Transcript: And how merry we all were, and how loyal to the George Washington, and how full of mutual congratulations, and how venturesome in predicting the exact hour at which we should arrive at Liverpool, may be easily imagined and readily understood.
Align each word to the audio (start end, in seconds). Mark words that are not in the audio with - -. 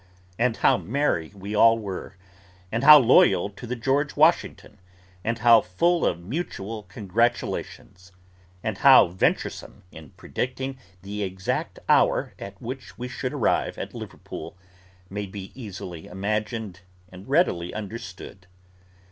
And 0.39 0.57
how 0.57 0.77
merry 0.77 1.31
we 1.35 1.53
all 1.53 1.77
were, 1.77 2.17
and 2.71 2.83
how 2.83 2.97
loyal 2.97 3.51
to 3.51 3.67
the 3.67 3.75
George 3.75 4.15
Washington, 4.15 4.79
and 5.23 5.37
how 5.37 5.61
full 5.61 6.03
of 6.07 6.19
mutual 6.19 6.81
congratulations, 6.81 8.11
and 8.63 8.79
how 8.79 9.09
venturesome 9.09 9.83
in 9.91 10.09
predicting 10.17 10.79
the 11.03 11.21
exact 11.21 11.77
hour 11.87 12.33
at 12.39 12.59
which 12.59 12.97
we 12.97 13.07
should 13.07 13.31
arrive 13.31 13.77
at 13.77 13.93
Liverpool, 13.93 14.57
may 15.07 15.27
be 15.27 15.51
easily 15.53 16.07
imagined 16.07 16.79
and 17.09 17.27
readily 17.29 17.71
understood. 17.71 18.47